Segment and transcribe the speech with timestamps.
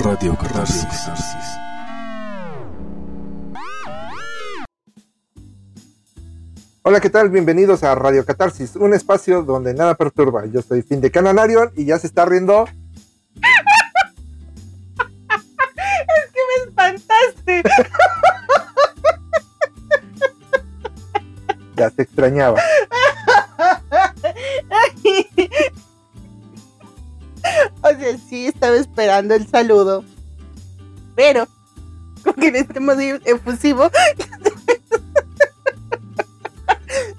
[0.00, 0.86] Radio Catarsis.
[6.82, 7.30] Hola, ¿qué tal?
[7.30, 10.46] Bienvenidos a Radio Catarsis, un espacio donde nada perturba.
[10.46, 12.68] Yo soy Fin de Cananarion y ya se está riendo.
[15.34, 17.62] Es que me espantaste.
[21.76, 22.60] Ya se extrañaba.
[28.68, 30.04] Estaba esperando el saludo.
[31.14, 31.46] Pero,
[32.22, 33.90] con que en este modo efusivo.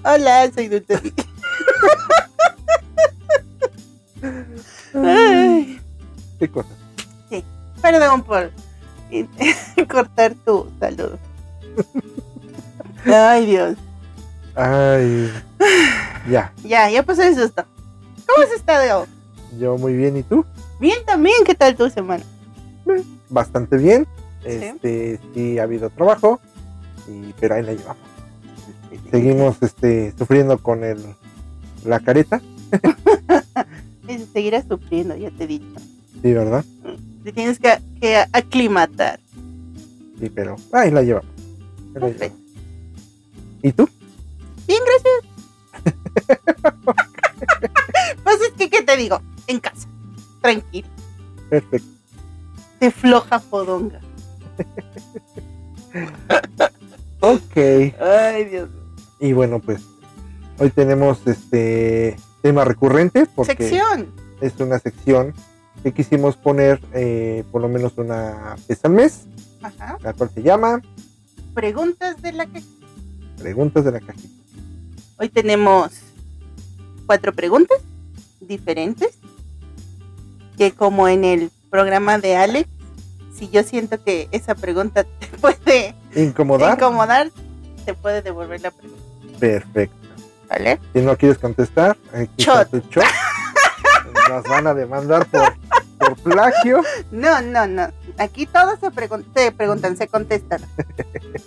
[0.04, 1.14] Hola, soy Dulce.
[4.94, 5.80] Ay,
[6.40, 6.70] ¿Qué cosa?
[7.82, 8.52] perdón por
[9.90, 11.18] cortar tu saludo.
[13.06, 13.78] Ay, Dios.
[14.56, 15.32] Ay.
[16.30, 17.66] Ya, Ya, ya pasó el susto.
[18.28, 19.08] ¿Cómo has estado?
[19.58, 20.18] yo muy bien.
[20.18, 20.46] ¿Y tú?
[20.80, 22.24] Bien también, ¿qué tal tu semana?
[23.30, 24.08] Bastante bien.
[24.44, 26.40] Este, sí ha habido trabajo,
[27.08, 27.98] y, pero ahí la llevamos.
[29.12, 30.98] Seguimos este, sufriendo con el,
[31.84, 32.42] la careta,
[34.34, 35.66] seguirás sufriendo, ya te he dicho.
[36.22, 36.64] sí, ¿verdad?
[37.24, 39.20] Te tienes que, que aclimatar.
[40.20, 41.30] Sí, pero ahí la llevamos.
[41.90, 42.38] Ahí la Perfecto.
[42.38, 42.50] llevamos.
[43.62, 43.90] ¿Y tú?
[44.68, 45.84] Bien, gracias.
[48.24, 49.22] pues es que, ¿qué te digo?
[49.48, 49.88] En casa.
[50.42, 50.88] Tranquilo.
[51.50, 51.88] Perfecto.
[52.80, 54.00] De floja fodonga.
[57.20, 57.58] Ok.
[57.58, 58.70] Ay, Dios.
[59.20, 59.82] Y bueno, pues
[60.58, 64.08] hoy tenemos este tema recurrente porque Sección.
[64.40, 65.34] es una sección
[65.84, 69.26] que quisimos poner eh, por lo menos una vez al mes,
[69.62, 69.98] Ajá.
[70.02, 70.82] la cual se llama
[71.54, 72.64] Preguntas de la que.
[73.38, 74.44] Preguntas de la cajita.
[75.18, 75.92] Hoy tenemos
[77.06, 77.80] cuatro preguntas
[78.40, 79.18] diferentes.
[80.60, 82.70] Que como en el programa de Alex,
[83.34, 86.74] si yo siento que esa pregunta te puede ¿Incomodar?
[86.78, 87.32] incomodar,
[87.86, 89.02] te puede devolver la pregunta.
[89.40, 89.96] Perfecto.
[90.50, 90.80] ¿Vale?
[90.94, 92.70] Si no quieres contestar, aquí Shot.
[92.70, 93.04] tu shot.
[94.30, 95.54] Nos van a demandar por,
[95.98, 96.82] por plagio.
[97.12, 97.88] No, no, no.
[98.18, 100.62] Aquí todos se, pregun- se preguntan, se contestan.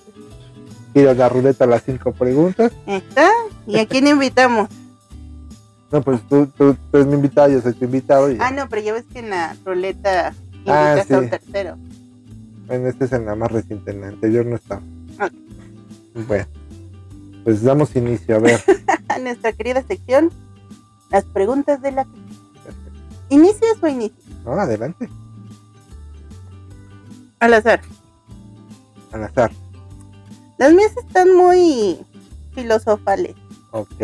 [0.95, 2.73] Tira la ruleta las cinco preguntas.
[2.87, 3.31] ¿Está?
[3.67, 4.69] ¿Y a quién invitamos?
[5.93, 8.31] No, pues tú, tú, tú eres mi invitado, yo soy tu invitado.
[8.31, 10.35] Y Ah, no, pero ya ves que en la ruleta
[10.67, 11.31] Ah, invitas a un sí.
[11.31, 11.77] tercero.
[12.69, 14.81] En este es en la más reciente, en la anterior no estaba.
[15.21, 15.33] Ok.
[16.27, 16.47] Bueno,
[17.45, 18.37] pues damos inicio.
[18.37, 18.61] A ver.
[19.09, 20.31] A nuestra querida sección,
[21.11, 22.07] las preguntas de la...
[23.29, 24.27] ¿Inicias o inicias?
[24.45, 25.09] No, adelante.
[27.41, 27.81] Al azar.
[29.13, 29.51] Al azar.
[30.59, 31.99] Las mías están muy
[32.55, 33.35] filosofales.
[33.73, 34.01] Ok.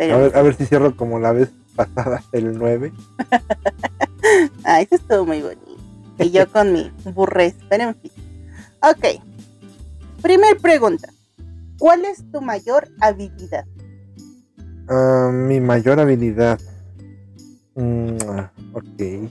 [0.00, 2.90] Pero, A ver, a ver si cierro como la vez pasada, el 9.
[4.64, 5.76] ah, eso estuvo muy bonito.
[6.18, 8.10] Y yo con mi burrés, pero en fin.
[8.82, 9.20] Ok.
[10.22, 11.10] Primer pregunta.
[11.78, 13.66] ¿Cuál es tu mayor habilidad?
[14.88, 16.58] Ah, mi mayor habilidad.
[17.74, 18.16] Mm,
[18.72, 19.30] ok.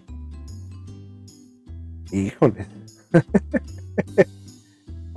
[2.11, 2.67] Híjoles.
[3.11, 4.27] Te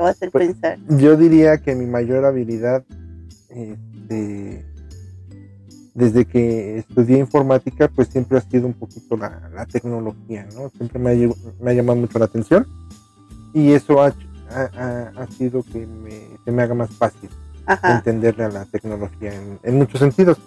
[0.02, 0.78] va a hacer Pues- pensar.
[0.88, 2.86] Yo diría que mi mayor habilidad,
[3.50, 4.64] este,
[5.94, 10.70] desde que estudié informática, pues siempre ha sido un poquito la, la tecnología, ¿no?
[10.70, 11.28] Siempre me ha,
[11.60, 12.66] me ha llamado mucho la atención
[13.52, 14.14] y eso ha,
[14.50, 17.28] ha- ha- ha sido que me, se me haga más fácil
[17.66, 17.96] Ajá.
[17.96, 20.38] entenderle a la tecnología en, en muchos sentidos.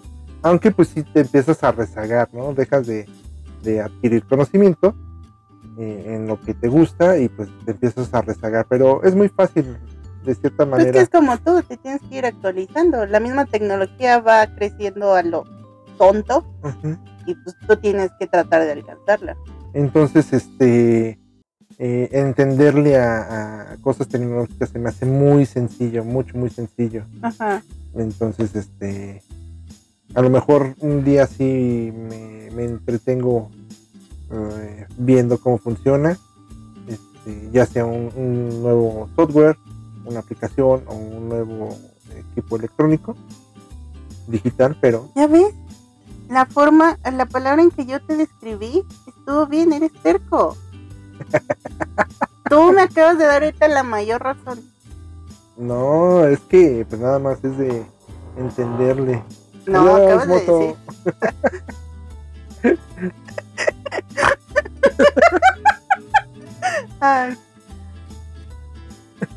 [0.42, 2.54] Aunque pues sí te empiezas a rezagar, ¿no?
[2.54, 3.08] Dejas de,
[3.64, 4.96] de adquirir conocimiento
[5.78, 8.66] eh, en lo que te gusta y pues te empiezas a rezagar.
[8.70, 9.78] Pero es muy fácil,
[10.26, 11.02] de cierta Pues que manera.
[11.02, 13.06] es como tú, te tienes que ir actualizando.
[13.06, 15.44] La misma tecnología va creciendo a lo
[15.98, 16.98] tonto Ujú.
[17.26, 19.36] y pues tú tienes que tratar de alcanzarla.
[19.74, 21.20] Entonces, este,
[21.78, 27.06] eh, entenderle a, a cosas tecnológicas se me hace muy sencillo, mucho, muy sencillo.
[27.22, 27.62] Ajá.
[27.94, 29.22] Entonces, este,
[30.14, 33.50] a lo mejor un día sí me, me entretengo
[34.32, 36.18] eh, viendo cómo funciona,
[36.88, 39.58] este, ya sea un, un nuevo software,
[40.06, 41.78] una aplicación o un nuevo
[42.16, 43.16] equipo electrónico
[44.28, 45.54] digital, pero ¿Ya ves?
[46.30, 50.58] La forma, la palabra en que yo te describí estuvo bien, eres terco.
[52.50, 54.62] Tú me acabas de dar ahorita la mayor razón.
[55.58, 57.86] no, es que pues nada más es de
[58.38, 59.24] entenderle.
[59.68, 60.60] No, Adiós, acabas de moto.
[60.60, 60.76] decir.
[67.00, 67.38] Ay,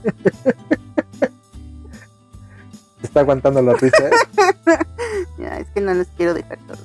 [3.02, 4.08] Está aguantando la risa.
[4.08, 4.10] ¿eh?
[5.38, 6.82] ya, es que no los quiero dejar todos.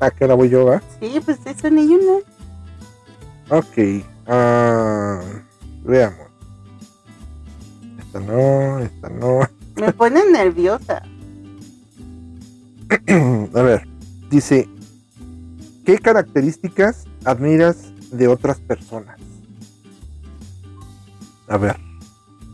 [0.00, 0.82] ¿A qué hora voy yo, va?
[1.00, 2.18] Sí, pues eso ni una.
[3.50, 4.04] Ok.
[4.26, 5.22] ah,
[5.84, 6.26] veamos.
[7.98, 9.40] Esta no, esta no.
[9.76, 11.02] Me pone nerviosa.
[13.54, 13.86] A ver,
[14.30, 14.68] dice,
[15.84, 19.18] ¿qué características admiras de otras personas?
[21.48, 21.76] A ver,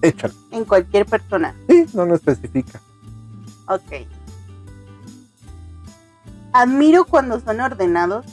[0.03, 0.35] échale.
[0.51, 1.55] En cualquier persona.
[1.69, 2.81] Sí, no lo especifica.
[3.69, 4.07] Ok.
[6.53, 8.27] Admiro cuando son ordenados,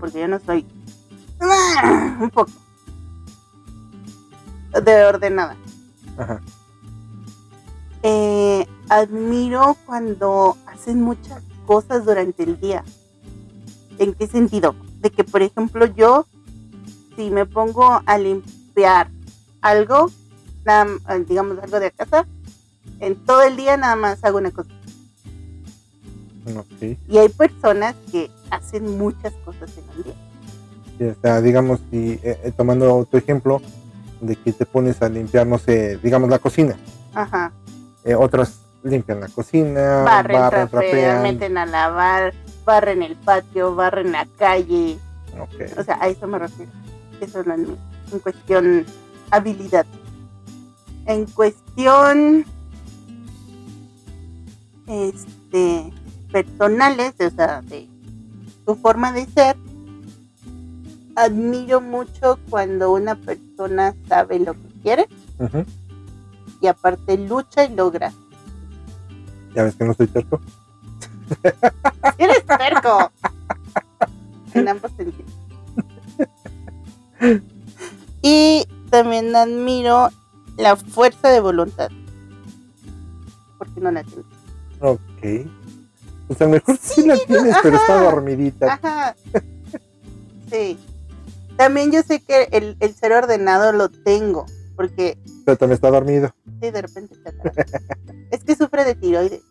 [0.00, 0.66] porque yo no soy
[2.20, 2.50] un poco
[4.84, 5.56] de ordenada.
[6.16, 6.40] Ajá.
[8.02, 12.84] Eh, admiro cuando hacen muchas cosas durante el día.
[13.98, 14.74] ¿En qué sentido?
[15.00, 16.26] De que, por ejemplo, yo,
[17.16, 19.10] si me pongo a limpiar
[19.62, 20.10] algo,
[20.64, 20.86] nada-
[21.26, 22.26] digamos algo de casa,
[23.00, 24.70] en todo el día nada más hago una cosa.
[27.08, 30.14] Y hay personas que hacen muchas cosas en el día.
[30.98, 33.62] Sí, o sea, digamos, si eh, eh, tomando tu ejemplo
[34.20, 36.76] de que te pones a limpiar, no sé, digamos la cocina.
[37.14, 37.52] Ajá.
[38.04, 41.22] Eh, otras limpian la cocina, Barren, barren, trapean, trapean.
[41.22, 42.34] meten a lavar,
[42.64, 44.98] barren el patio, barren la calle.
[45.40, 45.78] Ok.
[45.78, 46.70] O sea, a eso me refiero.
[47.20, 47.60] Eso no es.
[48.12, 48.84] En cuestión
[49.32, 49.86] habilidad.
[51.06, 52.44] En cuestión
[54.86, 55.92] este
[56.30, 57.88] personales, o sea, de
[58.64, 59.56] tu forma de ser,
[61.16, 65.08] admiro mucho cuando una persona sabe lo que quiere
[66.60, 68.12] y aparte lucha y logra.
[69.54, 70.40] Ya ves que no soy terco.
[72.18, 73.10] ¡Eres terco!
[74.54, 75.32] en ambos sentidos.
[78.24, 80.10] Y también admiro
[80.58, 81.88] la fuerza de voluntad.
[83.56, 84.24] Porque no la tengo.
[84.80, 85.48] Ok.
[86.28, 88.74] O sea, mejor sí, la tienes, pero está dormidita.
[88.74, 89.16] Ajá.
[90.50, 90.78] Sí.
[91.56, 94.44] También yo sé que el, el ser ordenado lo tengo.
[94.76, 96.34] Porque Pero también está dormido.
[96.60, 97.62] sí, de repente atrapa.
[98.30, 99.42] Es que sufre de tiroides.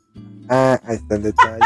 [0.49, 1.65] Ah, ahí está el detalle.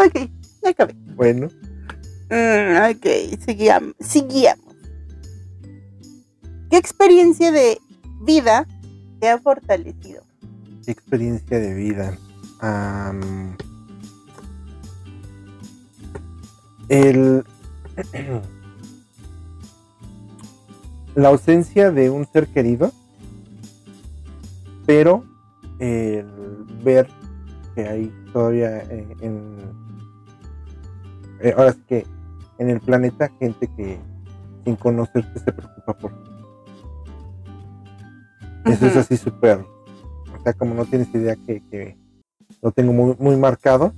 [0.00, 0.30] Ok,
[0.62, 0.94] ya acabé.
[1.16, 1.48] Bueno,
[2.30, 3.06] Mm, ok,
[3.40, 3.94] seguíamos.
[6.70, 7.78] ¿Qué experiencia de
[8.22, 8.66] vida
[9.20, 10.28] te ha fortalecido?
[10.88, 12.16] qué experiencia de vida.
[16.88, 17.44] El
[21.14, 22.90] la ausencia de un ser querido,
[24.86, 25.24] pero
[25.78, 26.24] el
[26.82, 27.06] ver
[27.74, 29.56] que hay todavía eh, en
[31.40, 32.06] eh, ahora sí que
[32.58, 33.98] en el planeta gente que
[34.64, 36.30] sin conocerte se preocupa por ti.
[38.66, 41.96] Eso es así súper, o sea, como no tienes idea que, que
[42.60, 43.94] lo tengo muy, muy marcado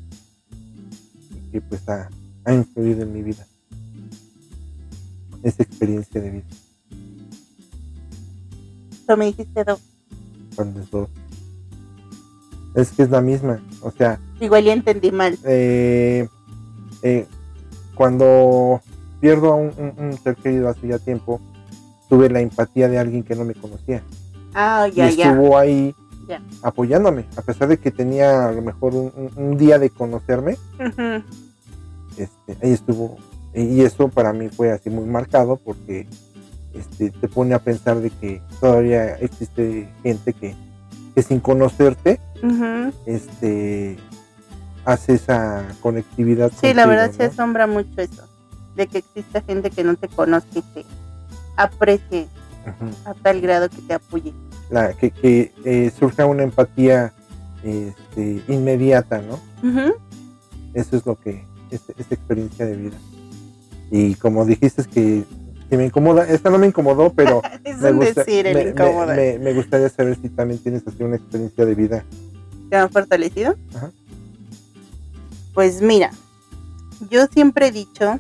[1.30, 2.08] y que pues ha,
[2.44, 3.44] ha influido en mi vida.
[5.42, 6.46] Esa experiencia de vida.
[9.06, 9.80] Tú me dijiste dos.
[10.54, 11.08] cuando es dos.
[12.76, 15.36] Es que es la misma, o sea, Igual ya entendí mal.
[15.44, 16.28] eh,
[17.02, 17.26] eh,
[18.00, 18.80] cuando
[19.20, 21.38] pierdo a un, un- un ser querido hace ya tiempo,
[22.08, 24.02] tuve la empatía de alguien que no me conocía.
[24.54, 25.28] Ah, ya, y ya.
[25.30, 25.94] estuvo ahí
[26.26, 26.40] Ya.
[26.62, 28.94] apoyándome, a pesar de que tenía a lo mejor
[29.36, 30.56] un, día de conocerme,
[32.16, 33.18] este, ahí estuvo.
[33.54, 36.06] Y eso para mí fue así muy marcado porque
[36.72, 40.54] este, te pone a pensar de que todavía existe gente que,
[41.14, 42.18] que sin conocerte
[43.04, 43.98] este,
[44.84, 46.50] hace esa conectividad.
[46.60, 48.22] Sí, la verdad se asombra mucho eso.
[48.76, 50.84] De que exista gente que no te conozca y te
[51.56, 52.28] aprecie
[52.66, 52.90] Ujú.
[53.04, 54.32] a tal grado que te apoye.
[54.70, 57.12] La- que, que eh, surja una empatía
[57.64, 59.38] este, inmediata, ¿no?
[60.72, 62.96] Eso es lo que, es, esa experiencia de vida.
[63.90, 65.24] Y como dijiste es que
[65.68, 68.70] si me incomoda, esta no me incomodó, pero Es me, gusta- decir el me- me-
[68.70, 69.06] incómodo.
[69.14, 72.04] me- me gustaría saber si también tienes así una experiencia de vida.
[72.70, 73.56] ¿Te han fortalecido?
[73.74, 73.90] Ajá.
[75.54, 76.10] Pues mira,
[77.10, 78.18] yo siempre he dicho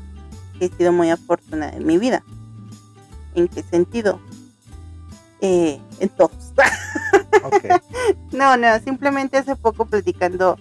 [0.58, 2.22] que he sido muy afortunada en mi vida.
[3.34, 4.20] ¿En qué sentido?
[5.40, 6.52] Eh, en todos.
[8.32, 10.58] No, no, simplemente hace poco platicando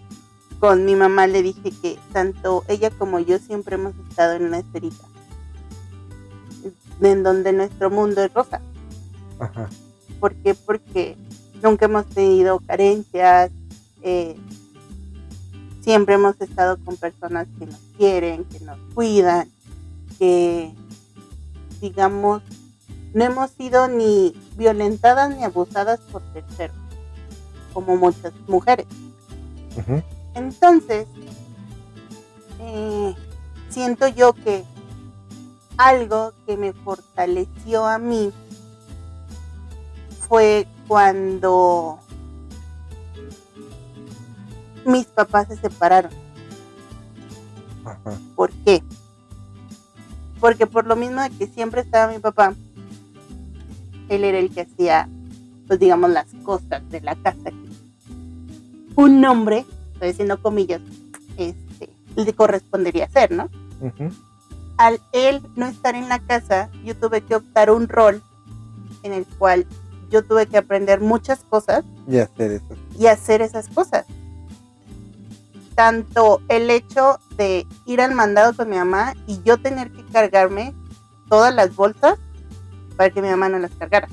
[0.59, 4.59] con mi mamá le dije que tanto ella como yo siempre hemos estado en una
[4.59, 5.03] esferita.
[7.01, 8.61] En donde nuestro mundo es rosa.
[9.39, 9.69] Ajá.
[10.19, 10.53] ¿Por qué?
[10.53, 11.17] Porque
[11.61, 13.51] nunca hemos tenido carencias,
[14.01, 14.35] eh,
[15.89, 19.50] siempre hemos estado con personas que nos quieren, que nos cuidan,
[20.19, 20.72] que,
[21.81, 22.43] digamos,
[23.15, 26.77] no hemos sido ni violentadas ni abusadas por terceros,
[27.74, 28.86] como muchas mujeres.
[30.36, 31.08] Entonces,
[32.60, 33.15] eh,
[33.69, 34.63] siento yo que
[35.75, 38.31] algo que me fortaleció a mí
[40.27, 41.98] fue cuando
[44.86, 46.12] mis papás se separaron.
[47.86, 48.17] Ajá.
[48.36, 48.83] ¿Por qué?
[50.39, 52.53] Porque por lo mismo de que siempre estaba mi papá,
[54.09, 55.07] él era el que hacía,
[55.67, 57.51] pues digamos, las cosas de la casa.
[58.95, 60.81] Un hombre, estoy diciendo comillas,
[61.38, 63.50] este, le correspondería hacer, ¿no?
[64.77, 68.21] Al él no estar en la casa, yo tuve que optar un rol
[69.03, 69.65] en el cual
[70.09, 72.62] yo tuve que aprender muchas cosas Y hacer
[72.98, 74.05] y hacer esas cosas.
[75.79, 80.75] Tanto el hecho de ir al mandado con mi mamá y yo tener que cargarme
[81.29, 82.19] todas las bolsas
[82.98, 84.09] para que mi mamá no las cargara.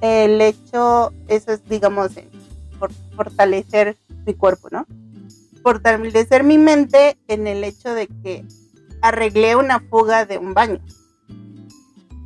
[0.00, 2.10] El hecho, eso es, digamos,
[2.80, 4.84] for- fortalecer mi cuerpo, ¿no?
[5.62, 8.44] Fortalecer mi mente en el hecho de que
[9.00, 10.80] arreglé una fuga de un baño.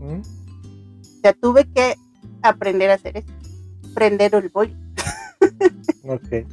[0.00, 1.96] O sea, tuve que
[2.40, 3.28] aprender a hacer eso.
[3.92, 4.74] Prender el bollo.
[6.08, 6.46] Ok.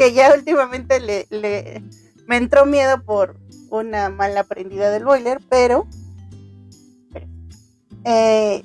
[0.00, 1.84] Que ya últimamente le,
[2.26, 3.38] me entró miedo por
[3.68, 5.86] una mala prendida del boiler, pero,
[7.12, 7.26] pero,
[8.06, 8.64] eh,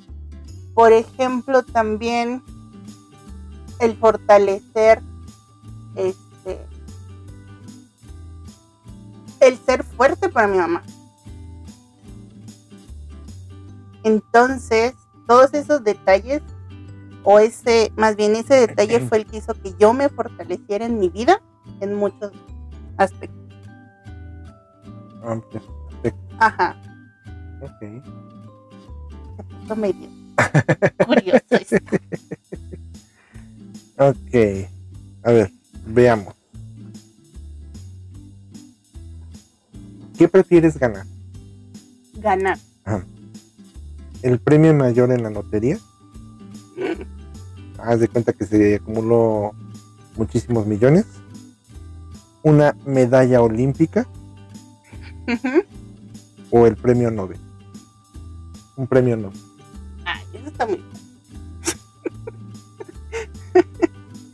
[0.72, 2.42] por ejemplo, también
[3.80, 5.02] el fortalecer
[5.94, 6.58] este
[9.40, 10.82] el ser fuerte para mi mamá.
[14.04, 14.94] Entonces,
[15.28, 16.40] todos esos detalles
[17.28, 21.00] o ese, más bien ese detalle fue el que hizo que yo me fortaleciera en
[21.00, 21.42] mi vida
[21.80, 22.30] en muchos
[22.96, 23.36] aspectos.
[26.38, 26.76] Ajá,
[27.60, 27.82] Ok.
[29.76, 30.08] medio
[31.04, 31.76] curioso.
[33.98, 34.68] Ok.
[35.24, 35.50] A ver,
[35.84, 36.32] veamos.
[40.16, 41.06] ¿Qué prefieres ganar?
[42.14, 42.56] Ganar.
[44.22, 45.76] ¿El premio mayor en la lotería?
[47.86, 49.54] Haz de cuenta que se acumuló
[50.16, 51.06] muchísimos millones.
[52.42, 54.08] ¿Una medalla olímpica
[56.50, 57.38] o el premio Nobel?
[58.76, 59.38] Un premio Nobel.
[60.04, 60.84] Ay, eso está muy.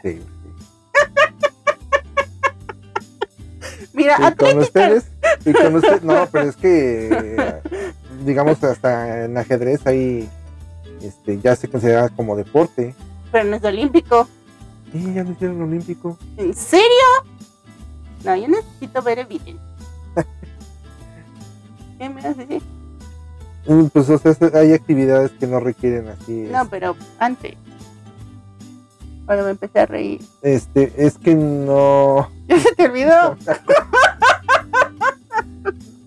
[0.02, 0.23] Sí, sí.
[3.92, 5.04] Mira, Y con ustedes,
[5.44, 7.61] y con ustedes, no, pero es que,
[8.25, 10.28] digamos, hasta en ajedrez ahí
[11.02, 12.94] este, ya se considera como deporte.
[13.32, 14.28] Pero no es olímpico.
[14.92, 16.18] Sí, ya lo hicieron olímpico.
[16.36, 16.86] ¿En serio?
[18.24, 19.56] No, yo necesito ver evidencia.
[21.98, 22.62] ¿Qué me vas a decir?
[23.92, 26.32] Pues, o sea, hay actividades que no requieren así.
[26.50, 27.54] No, pero antes.
[29.26, 30.20] Ahora me empecé a reír.
[30.42, 32.28] Este, es que no.
[32.48, 33.36] ¿Ya se te olvidó?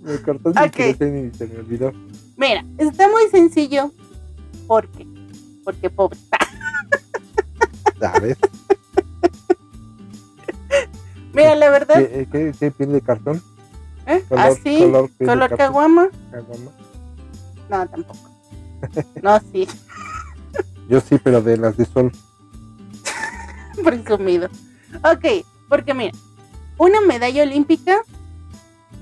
[0.03, 0.71] Me cortó sin Ok.
[0.71, 1.91] querer y se me olvidó.
[2.37, 3.91] Mira, está muy sencillo.
[4.67, 5.07] ¿Por qué?
[5.63, 6.19] Porque pobre.
[7.99, 8.37] ¿Sabes?
[11.33, 13.41] Mira, la verdad, ¿Qué, qué, qué piel de cartón?
[14.07, 14.23] ¿eh?
[14.29, 16.09] color- así, color piel de color caguama.
[16.31, 16.71] Caguama.
[17.69, 18.19] No, tampoco.
[19.23, 19.67] No, sí,
[20.87, 22.11] Yo sí, pero de las de sol.
[23.83, 24.47] presumido.
[25.03, 26.11] Ok, porque mira,
[26.77, 27.97] una medalla olímpica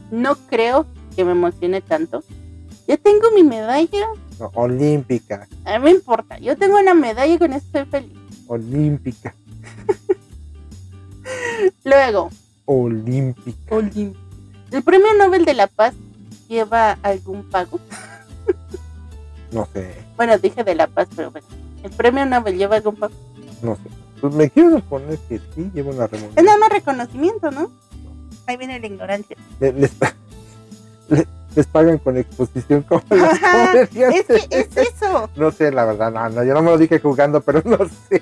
[0.10, 0.86] no creo
[1.16, 2.24] que me emocione tanto.
[2.88, 4.06] Yo tengo mi medalla,
[4.40, 5.48] No, olímpica.
[5.66, 6.38] a mí me importa.
[6.40, 8.18] Yo tengo una medalla y con eso estoy feliz.
[8.48, 9.34] Olímpica.
[11.84, 12.30] Luego,
[12.66, 13.76] Olímpica.
[13.76, 14.14] Olim-
[14.72, 15.94] ¿el premio Nobel de la Paz
[16.50, 17.80] lleva algún pago?
[19.52, 21.48] No sé, Bueno, dije de la Paz, pero bueno.
[21.84, 23.14] ¿El premio Nobel lleva algún pago?
[23.62, 23.82] no sé.
[24.22, 26.46] Pues me quiero suponer que sí, lleva una Es remuneración.
[26.46, 27.70] nada más reconocimiento, ¿no?
[28.48, 29.36] Ahí viene la ignorancia.
[29.60, 29.92] Le- Les,
[31.10, 34.30] le- les pagan con exposición como los comediantes.
[34.30, 35.30] Es que es eso.
[35.36, 37.78] No sé, la verdad, no, no, yo no me lo dije jugando, pero no
[38.10, 38.22] sé.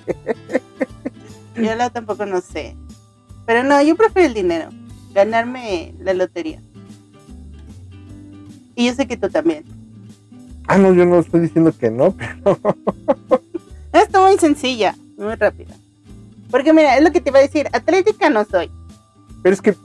[1.55, 2.75] Yo la tampoco no sé.
[3.45, 4.69] Pero no, yo prefiero el dinero.
[5.13, 6.61] Ganarme la lotería.
[8.75, 9.65] Y yo sé que tú también.
[10.67, 13.41] Ah, no, yo no estoy diciendo que no, pero
[13.91, 15.75] Está muy sencilla, muy rápida.
[16.49, 17.67] Porque mira, es lo que te iba a decir.
[17.73, 18.71] Atlética no soy.
[19.43, 19.75] Pero es que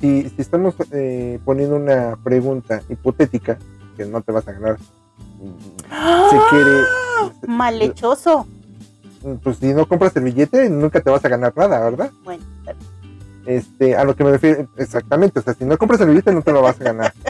[0.00, 3.58] si, si estamos eh, poniendo una pregunta hipotética,
[3.96, 4.78] que no te vas a ganar,
[5.40, 6.80] mm, se quiere,
[7.46, 8.46] Malhechoso.
[9.22, 12.10] mm, pues si no compras el billete, nunca te vas a ganar nada, ¿verdad?
[12.24, 12.44] Bueno.
[13.44, 16.42] Este, a lo que me refiero, exactamente, o sea, si no compras el billete, no
[16.42, 17.12] te lo vas a ganar.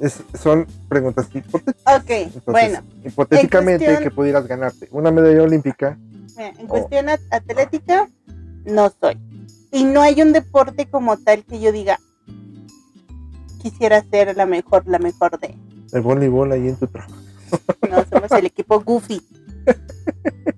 [0.00, 1.96] Es- son preguntas hipotéticas.
[2.02, 2.80] ok, Entonces, bueno.
[3.04, 5.98] hipotéticamente cuestión- que pudieras ganarte una medalla olímpica,
[6.38, 8.08] en cuestión at- atlética,
[8.64, 9.18] no soy.
[9.72, 12.00] Y no hay un deporte como tal que yo diga,
[13.62, 15.54] quisiera ser la mejor, la mejor de.
[15.92, 17.14] El voleibol ahí en tu trabajo.
[17.88, 19.22] No, somos el equipo Goofy.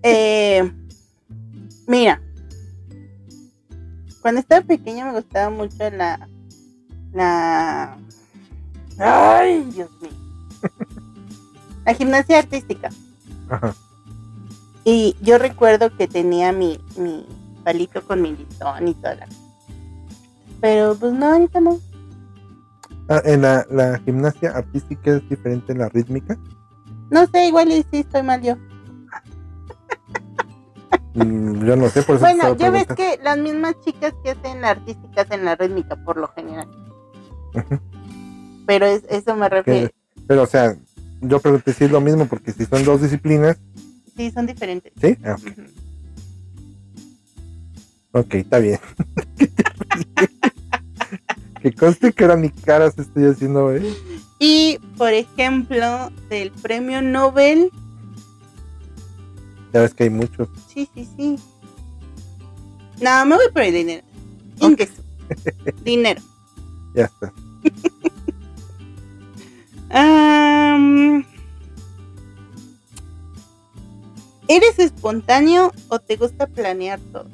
[0.04, 0.72] Eh,
[1.86, 2.20] mira,
[4.20, 6.28] cuando estaba pequeña me gustaba mucho la.
[7.12, 7.98] La.
[8.98, 10.10] Ay, Dios mío.
[11.84, 12.90] La gimnasia artística.
[13.48, 13.74] Ajá.
[14.84, 17.26] Y yo recuerdo que tenía mi, mi
[17.62, 19.28] palito con mi listón y toda la.
[20.60, 21.78] Pero pues no, ahorita no.
[23.08, 26.38] Ah, en la, la gimnasia artística es diferente en la rítmica.
[27.10, 28.56] No sé, igual y sí estoy mal yo.
[31.14, 34.62] Mm, yo no sé, por eso Bueno, ya ves que las mismas chicas que hacen
[34.62, 36.68] la artística hacen la rítmica por lo general.
[38.66, 39.90] Pero es, eso me refiero.
[40.26, 40.74] Pero, o sea,
[41.20, 43.58] yo pregunté si es lo mismo, porque si son dos disciplinas,
[44.16, 44.92] Sí, son diferentes.
[45.00, 45.16] ¿sí?
[45.24, 45.36] Ah.
[48.12, 48.78] Ok, está bien.
[51.62, 53.82] que conste que ahora ni caras estoy haciendo, ¿eh?
[54.38, 57.70] Y, por ejemplo, del premio Nobel,
[59.72, 60.48] Ya ves que hay muchos.
[60.68, 61.36] sí, sí, sí.
[63.00, 64.06] No, me voy por el dinero.
[64.60, 65.02] Ingesu.
[65.84, 66.20] dinero.
[66.94, 67.32] Ya está.
[74.48, 77.26] ¿Eres espontáneo o te gusta planear todo?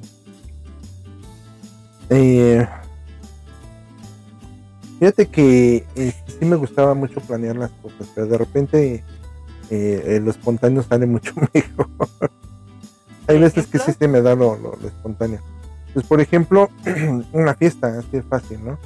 [2.10, 2.66] Eh,
[4.98, 9.02] fíjate que eh, sí me gustaba mucho planear las cosas, pero de repente eh,
[9.70, 11.88] eh, lo espontáneo sale mucho mejor.
[13.26, 15.40] Hay ¿Por veces que sí se me da lo, lo- lo espontáneo.
[15.92, 16.70] Pues por ejemplo,
[17.32, 18.78] una fiesta, así es fácil, ¿no?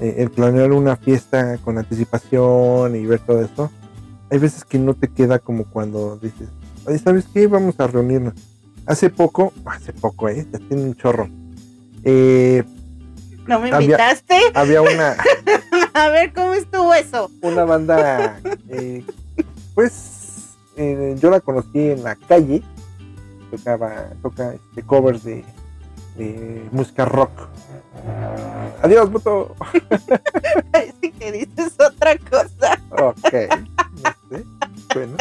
[0.00, 3.70] Eh, el planear una fiesta con anticipación y ver todo eso.
[4.30, 6.48] Hay veces que no te queda como cuando dices,
[6.86, 7.46] oye, ¿sabes qué?
[7.46, 8.34] Vamos a reunirnos.
[8.86, 10.44] Hace poco, hace poco, ¿eh?
[10.50, 11.28] Ya tiene un chorro.
[12.04, 12.62] Eh,
[13.46, 14.38] ¿No me Había- invitaste?
[14.54, 15.16] había una,
[15.94, 17.30] A ver cómo estuvo eso.
[17.42, 19.04] una banda, eh,
[19.74, 22.62] pues eh, yo la conocí en la calle,
[23.50, 25.44] tocaba, toca este, covers de,
[26.16, 27.30] de música rock.
[28.82, 29.54] Adiós, puto.
[30.72, 32.80] Parece que dices otra cosa.
[32.90, 33.32] Ok,
[34.02, 34.44] no sé.
[34.94, 35.16] Bueno,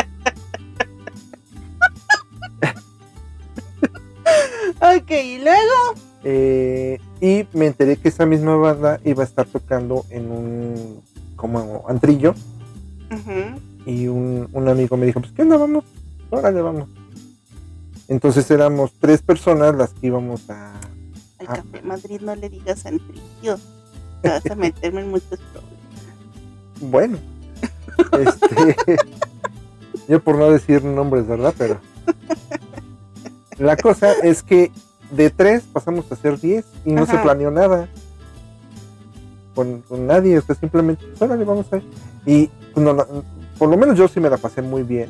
[4.79, 5.95] Ok, y luego.
[6.23, 11.01] Eh, y me enteré que esa misma banda iba a estar tocando en un
[11.35, 12.35] como antrillo
[13.85, 15.83] y un, un amigo me dijo, pues qué onda, vamos,
[16.29, 16.87] órale, vamos.
[18.07, 20.73] Entonces éramos tres personas las que íbamos a,
[21.39, 21.47] Al.
[21.47, 23.57] Café Madrid no le digas antrillo.
[24.21, 25.71] Te vas a meterme en muchos problemas.
[26.81, 27.17] Bueno,
[28.19, 28.97] este,
[30.07, 31.53] yo por no decir nombres, ¿verdad?
[31.57, 31.79] Pero
[33.57, 34.71] la cosa es que
[35.11, 37.87] de tres pasamos a ser diez y no se planeó nada
[39.55, 41.83] con, con nadie, o sea, simplemente, órale, vamos a ir.
[42.25, 43.05] Y pues, no, no,
[43.57, 45.09] por lo menos yo sí me la pasé muy bien.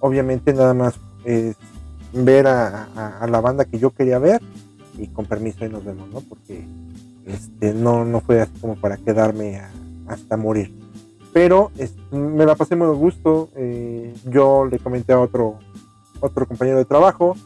[0.00, 1.56] Obviamente nada más es
[2.12, 4.42] ver a, a- a la banda que yo quería ver
[4.98, 6.20] y con permiso y nos vemos, ¿no?
[6.22, 6.64] Porque
[7.26, 9.70] este, no, no fue así como para quedarme a-
[10.08, 10.74] hasta morir.
[11.32, 11.70] Pero
[12.10, 13.50] me la pasé muy a gusto.
[13.54, 15.58] eh, yo le comenté a otro,
[16.20, 17.36] otro compañero de trabajo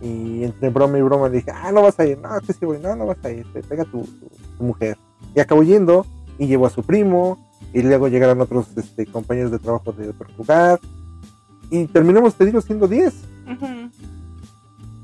[0.00, 2.64] y entre broma y broma le dije, ah, no vas a ir, no, que sí
[2.64, 4.96] voy, no, no vas a ir, te pega tu, tu- tu mujer.
[5.34, 6.06] Y acabó yendo
[6.38, 7.38] y llevó a su primo
[7.72, 10.78] y luego llegaron otros este, compañeros de trabajo de otro lugar
[11.70, 13.12] y terminamos, te digo, siendo 10.
[13.52, 13.66] Ujú.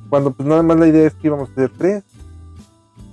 [0.09, 2.05] Cuando pues nada más la idea es que íbamos a ser 3.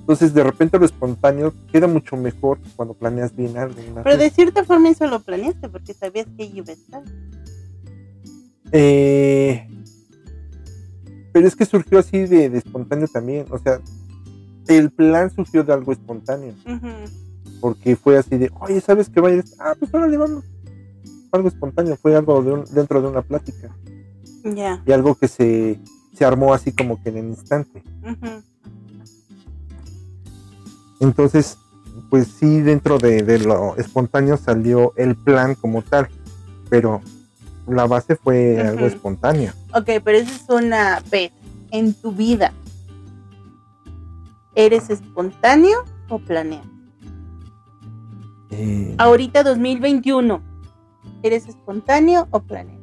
[0.01, 3.75] Entonces de repente lo espontáneo queda mucho mejor cuando planeas bien algo.
[4.03, 7.03] Pero de cierta forma eso lo planeaste porque sabías que iba a estar.
[8.71, 9.67] Eh,
[11.31, 13.45] pero es que surgió así de, de espontáneo también.
[13.49, 13.79] O sea,
[14.67, 16.53] el plan surgió de algo espontáneo.
[17.59, 19.43] Porque fue así de, oye, ¿sabes qué va a ir?
[19.59, 20.43] Ah, pues órale, vamos.
[21.31, 23.69] Algo espontáneo, fue algo de un- dentro de una plática.
[24.43, 24.81] Ya.
[24.85, 25.79] Y algo que se,
[26.13, 27.83] se armó así como que en el instante.
[30.99, 31.57] Entonces,
[32.09, 36.09] pues sí, dentro de, de lo espontáneo salió el plan como tal,
[36.69, 37.01] pero
[37.67, 38.67] la base fue Ujú.
[38.69, 39.53] algo espontáneo.
[39.73, 41.31] Ok, pero eso es una vez
[41.71, 42.51] en tu vida.
[44.55, 45.77] ¿Eres espontáneo
[46.09, 46.65] o planeas?
[48.49, 50.41] Eh, Ahorita 2021.
[51.23, 52.79] ¿Eres espontáneo o planeas?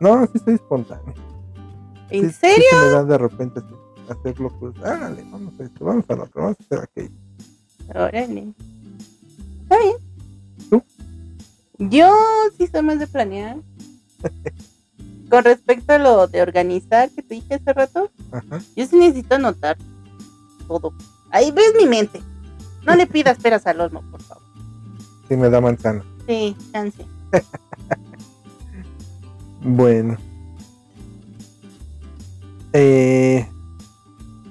[0.00, 1.12] no, sí soy espontáneo.
[2.10, 2.64] ¿En Sí- sí serio?
[2.70, 3.74] se me da de repente así,
[4.08, 7.16] hacerlo, pues, árale, vamos a esto, vamos a lo otro, vamos a hacer aquello.
[7.94, 8.52] Órale.
[9.62, 9.96] Está bien.
[11.78, 12.12] Yo
[12.56, 13.56] sí soy más de planear.
[15.30, 18.60] Con respecto a lo de organizar que te dije hace rato, Ajá.
[18.74, 19.76] yo sí necesito anotar
[20.66, 20.94] todo.
[21.30, 22.22] Ahí ves mi mente.
[22.86, 24.42] No le pidas peras al olmo, por favor.
[25.28, 26.02] Sí, me da manzana.
[26.26, 27.04] Sí, chance.
[29.60, 30.16] Bueno.
[32.72, 33.46] Eh,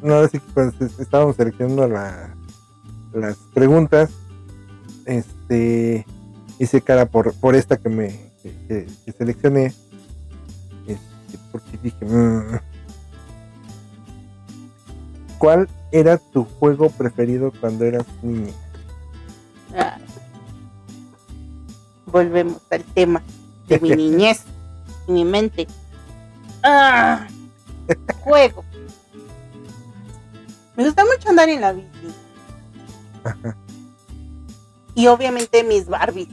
[0.02, 2.36] no, sí que cuando es- estábamos seleccionando la-
[3.14, 4.12] las preguntas,
[5.06, 6.06] este,
[6.60, 8.08] hice cara por, por esta que me
[8.42, 9.66] que, que- que seleccioné,
[10.88, 12.60] este, porque dije, "Mm".
[15.38, 18.54] ¿cuál era tu juego preferido cuando eras niña?
[22.06, 23.22] Volvemos al tema
[23.68, 24.44] de mi niñez
[25.08, 25.68] y mi mente.
[26.64, 27.28] Ah,
[28.22, 28.64] juego.
[30.76, 31.88] Me gusta mucho andar en la bici.
[33.24, 33.56] Ajá.
[34.96, 36.28] Y obviamente mis Barbies.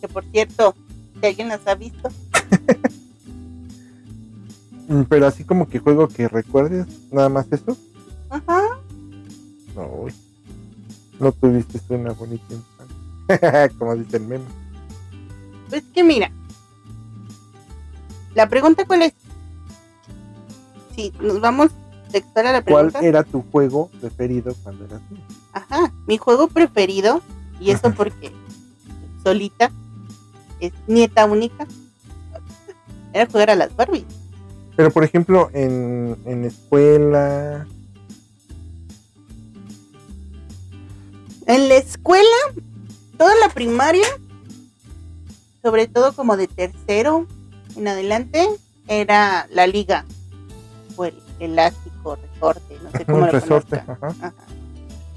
[0.00, 0.74] Que por cierto,
[1.20, 2.08] si alguien las ha visto,
[4.88, 7.76] Mm, Pero así como que juego que recuerdes, nada más eso.
[8.30, 8.62] ajá,
[9.76, 10.06] No,
[11.20, 13.68] no tuviste una bonita infancia.
[13.78, 14.44] Como dice el meme.
[15.68, 16.32] pues que mira.
[18.34, 19.12] La pregunta cuál es?
[20.96, 21.70] Si nos vamos
[22.10, 23.06] textual a la ¿Cuál pregunta.
[23.06, 25.22] era tu juego preferido cuando eras niño?
[25.52, 27.20] Ajá, mi juego preferido,
[27.60, 27.96] y eso Ajá.
[27.96, 28.32] porque
[29.22, 29.70] solita,
[30.60, 31.66] es nieta única,
[33.12, 34.04] era jugar a las Barbie.
[34.76, 37.66] Pero por ejemplo, en, en escuela.
[41.46, 42.26] En la escuela,
[43.16, 44.06] toda la primaria,
[45.62, 47.26] sobre todo como de tercero
[47.76, 48.46] en adelante,
[48.86, 50.04] era la liga,
[50.96, 53.82] o el elástico, resorte, no sé cómo un lo resorte.
[53.84, 54.10] conozcan.
[54.12, 54.26] ajá.
[54.28, 54.34] Ajá.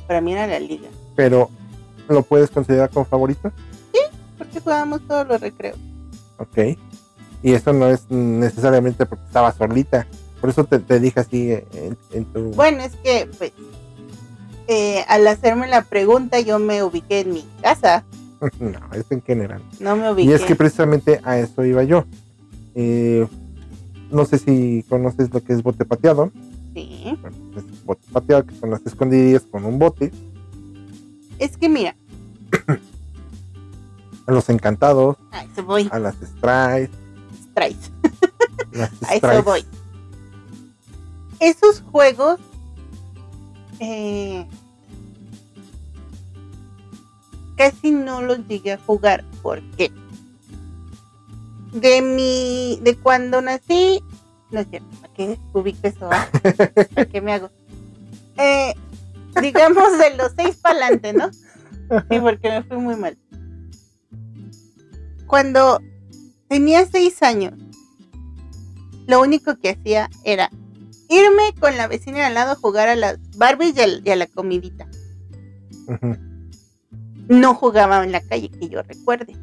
[0.07, 1.49] Para mí era la liga, Pero,
[2.09, 3.51] ¿lo puedes considerar como favorito?
[4.41, 5.77] Porque jugábamos todos los recreos.
[6.37, 6.57] Ok.
[7.43, 10.07] Y eso no es necesariamente porque estaba solita.
[10.39, 12.51] Por eso te, te dije así en, en tu.
[12.53, 13.51] Bueno, es que, pues,
[14.67, 18.03] eh, al hacerme la pregunta, yo me ubiqué en mi casa,
[18.59, 19.61] no, es en general.
[19.79, 20.31] no me ubiqué.
[20.31, 22.05] Y es que precisamente a eso iba yo.
[22.73, 23.27] Eh,
[24.09, 26.31] no sé si conoces lo que es bote pateado.
[26.73, 27.15] Sí.
[27.21, 30.11] Bueno, es bote pateado, que son las escondidillas con un bote.
[31.37, 31.95] Es que mira,
[34.27, 36.89] A los encantados, a eso voy, a las strides.
[37.51, 37.91] Strides,
[39.07, 39.65] a eso voy.
[41.39, 42.39] Esos juegos,
[43.79, 44.45] eh,
[47.57, 49.23] casi no los llegué a jugar.
[49.41, 49.91] ¿Por qué?
[51.73, 54.03] De mi, de cuando nací,
[54.51, 56.09] no es cierto, ¿para qué ubico eso?
[56.11, 56.27] ah?
[56.93, 57.49] ¿Para qué me hago?
[58.37, 58.75] Eh,
[59.41, 61.31] digamos de los seis para adelante, ¿no?
[61.33, 63.17] Sí, porque me fui muy mal.
[65.31, 65.79] Cuando
[66.49, 67.53] tenía seis años,
[69.07, 70.51] lo único que hacía era
[71.07, 74.09] irme con la vecina de al lado a jugar a las Barbies y a, y
[74.09, 74.89] a la comidita.
[77.29, 79.33] No jugaba en la calle, que yo recuerde.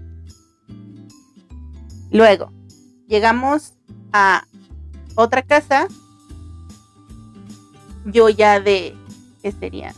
[2.10, 2.52] Luego,
[3.06, 3.72] llegamos
[4.12, 4.46] a
[5.14, 5.88] otra casa.
[8.04, 8.94] Yo ya de,
[9.40, 9.94] ¿qué serían?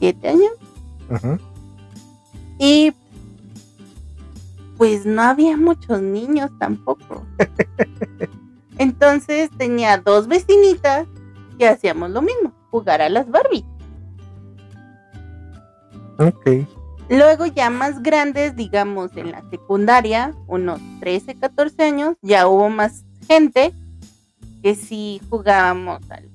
[0.00, 0.50] ¿Siete años?
[1.08, 1.53] Ujú.
[2.66, 2.94] Y
[4.78, 7.26] pues no había muchos niños tampoco.
[8.78, 11.06] Entonces tenía dos vecinitas
[11.58, 13.66] que hacíamos lo mismo, jugar a las Barbie.
[16.18, 16.66] Ok.
[17.10, 23.04] Luego ya más grandes, digamos en la secundaria, unos 13, 14 años, ya hubo más
[23.28, 23.74] gente
[24.62, 26.30] que sí jugábamos al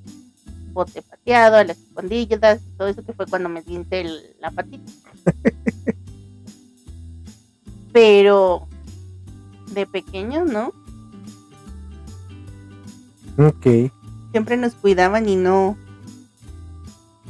[0.73, 4.91] bote pateado, a las escondidas, todo eso que fue cuando me diente el- la patita.
[7.91, 8.67] Pero
[9.71, 10.73] de pequeños, ¿no?
[13.37, 13.91] Ok.
[14.31, 15.77] Siempre nos cuidaban y no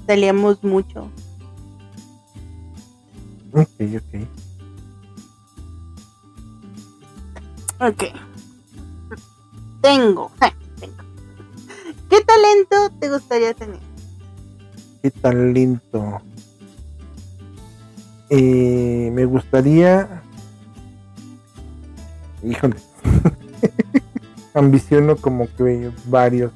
[0.08, 1.10] salíamos mucho.
[3.54, 4.40] Ok, ok.
[7.82, 8.04] Ok.
[9.82, 10.32] Tengo.
[10.80, 11.04] tengo.
[12.10, 13.80] ¿Qué talento te gustaría tener?
[15.02, 16.22] Qué talento.
[18.30, 20.24] Eh, me gustaría.
[22.44, 22.76] Híjole.
[24.54, 26.52] Ambiciono como que varios.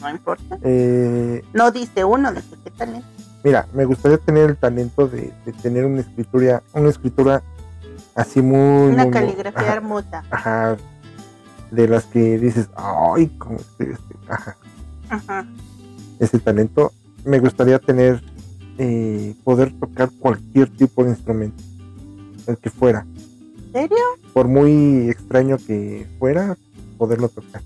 [0.00, 0.58] No importa.
[0.62, 3.06] Eh, No dice uno, dice qué talento.
[3.44, 7.42] mira, me gustaría tener el talento de, de tener una escritura, una escritura
[8.14, 8.92] así muy.
[8.92, 10.24] Una muy- caligrafía ajá, hermosa.
[10.30, 10.76] ajá,
[11.70, 13.98] de las que dices, ay, cómo escribes.
[14.28, 14.56] Ajá.
[15.10, 15.46] Ajá.
[16.18, 16.92] ese talento.
[17.24, 18.22] Me gustaría tener,
[18.78, 21.62] eh, poder tocar cualquier tipo de instrumento,
[22.46, 23.04] el que fuera.
[23.72, 23.96] ¿En serio?
[24.32, 26.56] Por muy extraño que fuera,
[26.98, 27.62] poderlo tocar.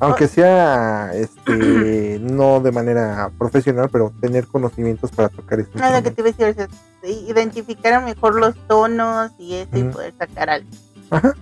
[0.00, 6.02] Aunque sea este no de manera profesional, pero tener conocimientos para tocar este No, lo
[6.02, 6.68] que te iba a decir, o sea,
[7.10, 10.68] identificar mejor los tonos y eso y poder sacar algo.
[11.10, 11.34] Ajá.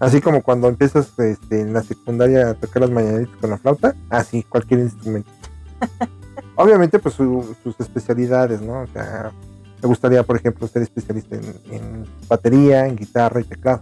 [0.00, 3.94] Así como cuando empiezas este, en la secundaria a tocar las mañanitas con la flauta,
[4.10, 5.30] así, cualquier instrumento.
[6.56, 8.82] Obviamente, pues su- sus especialidades, ¿no?
[8.82, 9.30] O sea,
[9.84, 13.80] me gustaría, por ejemplo, ser especialista en, en batería, en guitarra y teclado,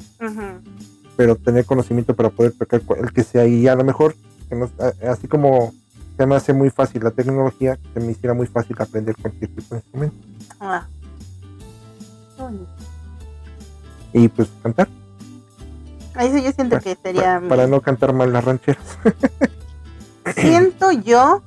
[1.16, 3.46] pero tener conocimiento para poder tocar el que sea.
[3.46, 4.14] Y a lo mejor,
[4.48, 5.72] que no- a- así como
[6.16, 9.74] se me hace muy fácil la tecnología, se me hiciera muy fácil aprender cualquier tipo
[9.74, 10.16] de instrumento.
[10.60, 10.86] Ah.
[14.12, 14.88] Y pues cantar,
[16.18, 18.98] Eso yo siento que sería para, mi- para no cantar mal las rancheras.
[20.36, 21.42] siento yo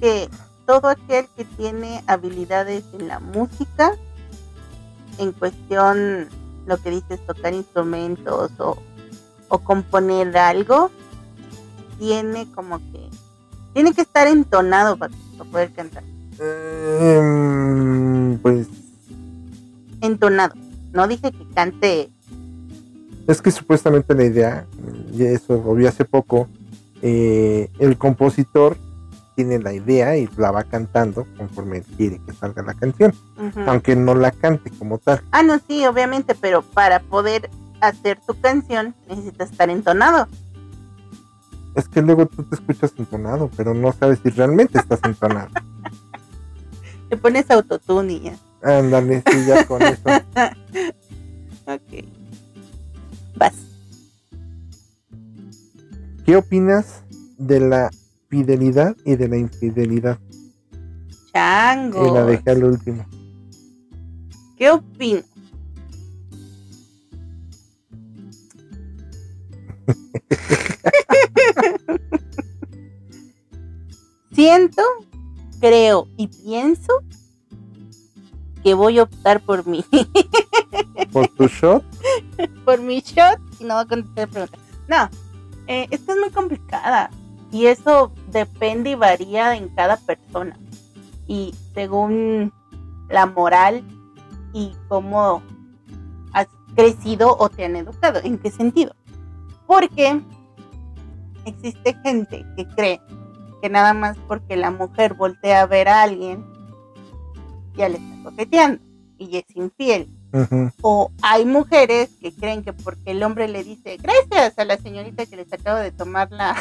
[0.00, 0.28] que
[0.66, 3.92] todo aquel que tiene habilidades en la música,
[5.18, 6.28] en cuestión,
[6.66, 8.78] lo que dices, tocar instrumentos o,
[9.48, 10.90] o componer algo,
[11.98, 13.08] tiene como que,
[13.72, 16.02] tiene que estar entonado para, para poder cantar.
[16.40, 18.66] Em, pues
[20.00, 20.54] Entonado.
[20.92, 22.10] No dije que cante,
[23.26, 24.66] Es que supuestamente la idea,
[25.12, 26.48] y eso lo vi hace poco,
[27.02, 28.76] eh, el compositor
[29.34, 33.12] tiene la idea y la va cantando conforme quiere que salga la canción,
[33.66, 35.22] aunque no la cante como tal.
[35.32, 40.28] Ah, no, sí, obviamente, pero para poder hacer tu canción necesitas estar entonado.
[41.74, 45.48] Es que luego tú te escuchas entonado, pero no sabes si realmente estás entonado.
[47.08, 48.38] Te pones autotune y ya.
[48.62, 50.02] Ándale, sí, ya con eso.
[51.66, 52.04] Ok.
[53.36, 53.54] Vas.
[56.26, 57.02] ¿Qué opinas
[57.38, 57.90] de la
[58.34, 60.18] fidelidad y de la infidelidad?
[61.32, 62.04] Chango.
[62.04, 63.06] Y la dejé al último.
[64.56, 65.24] ¿Qué opinas?
[74.32, 74.82] Siento,
[75.60, 77.04] creo y pienso
[78.64, 79.84] que voy a optar por mi,
[81.12, 81.84] Por tu shot,
[82.64, 84.58] por mi shot y no voy a contestar la pregunta.
[84.88, 85.08] No,
[85.68, 87.12] eh, esta es muy complicada
[87.54, 90.58] y eso depende y varía en cada persona
[91.28, 92.52] y según
[93.08, 93.84] la moral
[94.52, 95.40] y cómo
[96.32, 98.18] has crecido o te han educado.
[98.24, 98.96] ¿En qué sentido?
[99.68, 100.20] Porque
[101.44, 103.00] existe gente que cree
[103.62, 106.44] que nada más porque la mujer voltea a ver a alguien,
[107.76, 108.82] ya le está coqueteando
[109.16, 110.08] y es infiel.
[110.82, 115.26] O hay mujeres que creen que porque el hombre le dice gracias a la señorita
[115.26, 116.56] que les acaba de tomar la,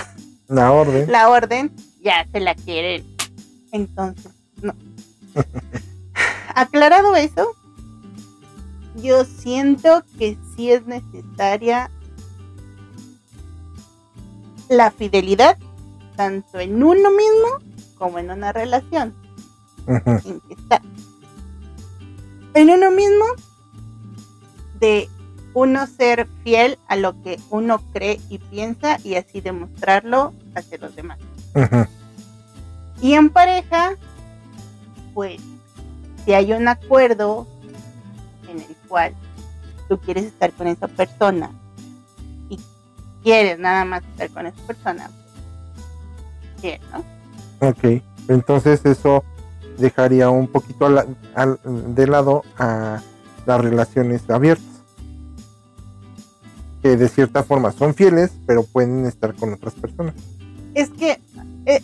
[0.47, 1.11] la orden.
[1.11, 3.05] la orden, ya se la quieren.
[3.71, 4.75] Entonces, no.
[6.55, 7.55] Aclarado eso,
[8.95, 11.89] yo siento que sí es necesaria
[14.69, 15.57] la fidelidad,
[16.15, 19.13] tanto en uno mismo como en una relación
[19.87, 20.81] en que está.
[22.53, 23.25] En uno mismo,
[24.79, 25.09] de
[25.53, 30.95] uno ser fiel a lo que uno cree y piensa y así demostrarlo hacia los
[30.95, 31.19] demás.
[33.01, 33.95] Y en pareja,
[35.13, 35.39] pues,
[36.25, 37.47] si hay un acuerdo
[38.49, 39.13] en el cual
[39.89, 41.51] tú quieres estar con esa persona
[42.49, 42.59] y
[43.23, 47.67] quieres nada más estar con esa persona, pues, bien, ¿no?
[47.69, 49.23] Ok, entonces eso
[49.77, 51.59] dejaría un poquito al- al-
[51.95, 53.01] de lado a
[53.45, 54.72] las relaciones abiertas.
[56.83, 60.13] Que de cierta forma son fieles, pero pueden estar con otras personas.
[60.75, 61.19] Es que
[61.65, 61.81] eh,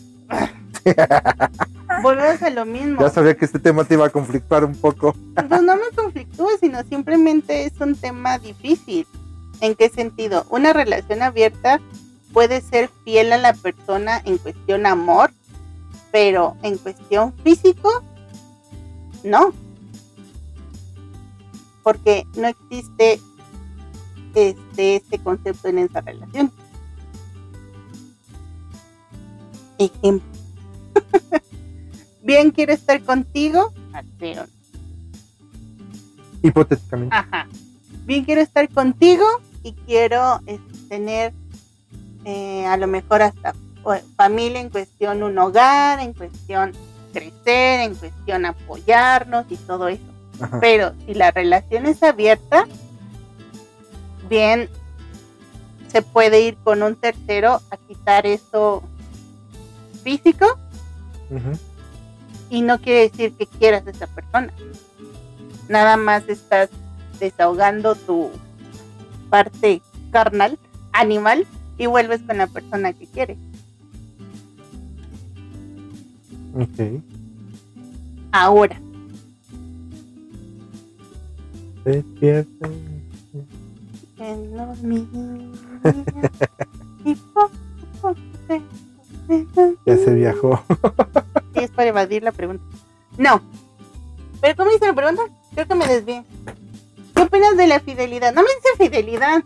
[2.04, 3.00] volvemos a lo mismo.
[3.00, 5.16] Ya sabía que este tema te iba a conflictar un poco.
[5.36, 9.08] Pues no me conflictúa, sino simplemente es un tema difícil.
[9.62, 10.46] ¿En qué sentido?
[10.50, 11.80] Una relación abierta
[12.34, 15.32] puede ser fiel a la persona en cuestión amor,
[16.12, 18.04] pero en cuestión físico,
[19.24, 19.54] no.
[21.84, 23.20] Porque no existe
[24.36, 26.52] este, este concepto en esa relación.
[29.78, 30.30] Ejemplo.
[32.24, 33.74] Bien quiero estar contigo,
[34.20, 34.46] pero
[36.42, 37.16] Hipotéticamente.
[37.16, 37.48] Ajá.
[38.06, 39.26] Bien quiero estar contigo
[39.64, 41.34] y quiero este, tener
[42.26, 46.72] eh, a lo mejor hasta o, familia en cuestión, un hogar, en cuestión
[47.14, 50.04] crecer, en cuestión apoyarnos y todo eso.
[50.40, 50.60] Ajá.
[50.60, 52.66] Pero si la relación es abierta,
[54.30, 54.70] bien
[55.92, 58.84] se puede ir con un tercero a quitar eso
[60.04, 60.46] físico
[62.50, 64.54] y no quiere decir que quieras a esa persona.
[65.68, 66.70] Nada más estás
[67.20, 68.30] desahogando tu
[69.30, 70.58] parte carnal,
[70.94, 71.46] animal,
[71.78, 73.38] y vuelves con la persona que quieres.
[76.56, 77.02] Ok.
[78.32, 78.80] Ahora,
[81.86, 82.70] Despierta.
[84.20, 85.52] En
[87.06, 87.52] y poco
[88.02, 88.16] poco
[88.48, 88.62] te-
[89.86, 90.64] Ya se viajó.
[91.54, 92.64] Sí, es para evadir la pregunta.
[93.18, 93.42] No.
[94.42, 95.22] ¿Pero cómo hice la pregunta?
[95.54, 96.24] Creo que me desvié.
[97.16, 98.34] ¿Qué opinas de la fidelidad?
[98.34, 99.44] No me dice fidelidad.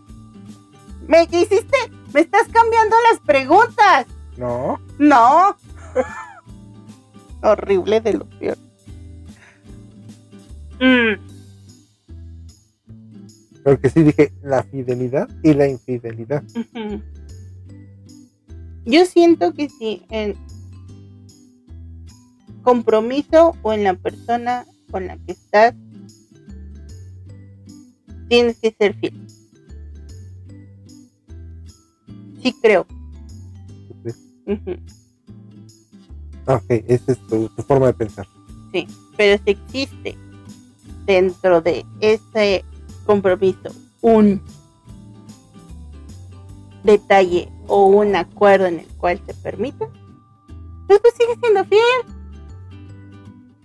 [1.06, 1.76] ¿Me hiciste?
[2.12, 4.06] Me estás cambiando las preguntas.
[4.36, 4.80] No.
[4.98, 5.56] No.
[7.42, 8.56] Horrible de lo peor.
[10.80, 11.14] Mm,
[13.64, 16.44] Porque sí dije la fidelidad y la infidelidad.
[18.84, 20.36] Yo siento que si en
[22.62, 25.74] compromiso o en la persona con la que estás,
[28.28, 29.14] tienes que ser fiel.
[32.42, 32.86] Sí creo.
[34.46, 34.76] Ujú.
[36.46, 38.26] Ok, esa es tu, tu forma de pensar.
[39.16, 40.16] Pero si existe
[41.06, 42.64] dentro de ese
[43.04, 44.42] compromiso un
[46.82, 49.86] detalle o un acuerdo en el cual se permita,
[50.86, 51.80] pues, pues sigue siendo fiel.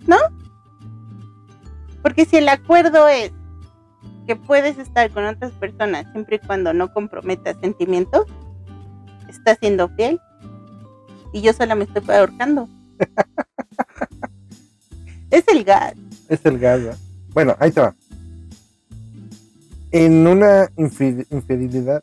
[0.06, 0.16] ¿No?
[2.02, 3.32] Porque si el acuerdo es
[4.26, 8.26] que puedes estar con otras personas siempre y cuando no comprometas sentimientos,
[9.28, 10.20] estás siendo fiel.
[11.32, 12.68] Y yo sola me estoy ahorcando.
[15.30, 15.94] es el gas.
[16.28, 16.98] Es el gas.
[17.28, 17.94] Bueno, ahí te va.
[19.92, 22.02] En una infi- infidelidad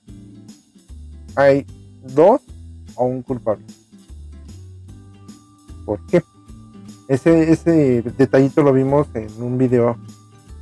[1.36, 1.66] hay
[2.14, 2.42] dos
[2.96, 3.66] o un culpable.
[5.86, 6.22] ¿Por qué?
[7.08, 9.98] Ese, ese detallito lo vimos en un video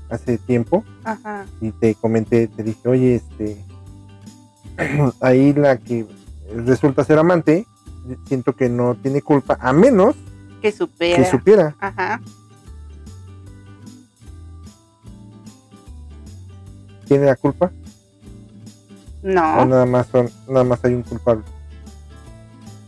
[0.10, 1.46] hace tiempo Ajá.
[1.60, 3.58] y te comenté, te dije, oye, este,
[5.22, 6.06] ahí la que
[6.56, 7.66] resulta ser amante,
[8.28, 10.16] siento que no tiene culpa, a menos
[10.62, 11.18] Que supera.
[11.18, 11.76] que supiera.
[11.80, 12.22] Ajá.
[17.08, 17.72] ¿Tiene la culpa?
[19.24, 19.66] O No.
[19.66, 21.44] nada más son, nada más hay un culpable.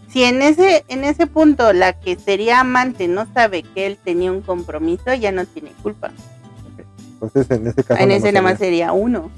[0.10, 4.32] Si en ese, en ese punto la que sería amante no sabe que él tenía
[4.32, 6.12] un compromiso, ya no tiene culpa.
[7.14, 8.02] Entonces, en ese caso.
[8.02, 9.30] en nada ese nada más sería- sería uno.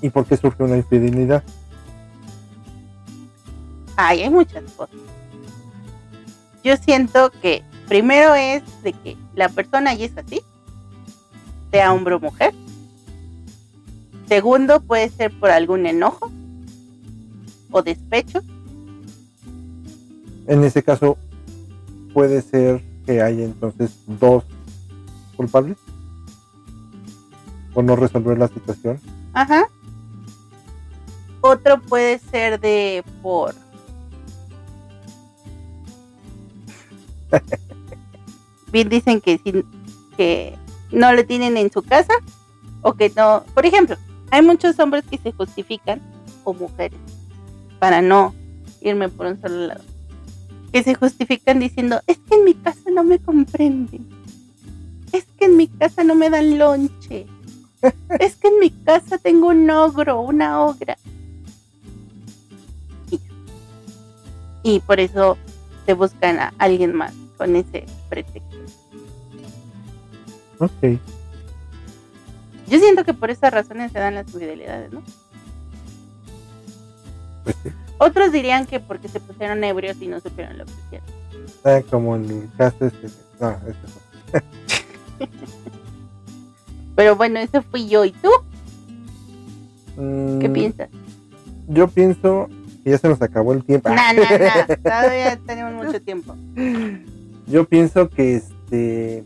[0.00, 1.42] ¿Y por qué surge una infidelidad?
[3.96, 4.94] Ay, hay muchas cosas.
[6.62, 10.40] Yo siento que primero es de que la persona ya es así,
[11.70, 12.54] sea hombre o mujer.
[14.28, 16.30] Segundo, puede ser por algún enojo
[17.70, 18.40] o despecho.
[20.46, 21.16] En ese caso,
[22.12, 24.44] puede ser que haya entonces dos
[25.36, 25.76] culpables.
[27.74, 28.98] O no resolver la situación.
[29.34, 29.68] Ajá.
[31.42, 33.54] Otro puede ser de por.
[38.72, 39.62] Bien dicen que si,
[40.16, 40.56] que
[40.90, 42.14] no lo tienen en su casa
[42.82, 43.44] o que no.
[43.54, 43.96] Por ejemplo,
[44.30, 46.00] hay muchos hombres que se justifican
[46.44, 46.98] o mujeres
[47.78, 48.34] para no
[48.80, 49.84] irme por un solo lado.
[50.72, 54.06] Que se justifican diciendo, es que en mi casa no me comprenden.
[55.12, 57.26] Es que en mi casa no me dan lonche.
[58.18, 60.96] Es que en mi casa tengo un ogro, una ogra.
[63.10, 63.20] Y,
[64.62, 65.36] y por eso
[65.84, 68.56] se buscan a alguien más con ese pretexto.
[70.58, 70.98] Ok.
[72.68, 75.02] Yo siento que por esas razones se dan las infidelidades, ¿no?
[77.44, 77.70] Pues sí.
[77.98, 81.06] Otros dirían que porque se pusieron ebrios y no supieron lo que hicieron.
[81.64, 83.08] Ah, como en el caso este.
[83.40, 84.40] No, este
[85.22, 85.26] no.
[86.96, 88.04] Pero bueno, eso fui yo.
[88.04, 88.28] ¿Y tú?
[89.96, 90.88] ¿Qué Mm, piensas?
[91.68, 92.48] Yo pienso
[92.84, 93.88] que ya se nos acabó el tiempo.
[93.88, 94.76] Nah, nah, nah.
[94.82, 96.34] Todavía tenemos mucho tiempo.
[97.46, 99.24] Yo pienso que este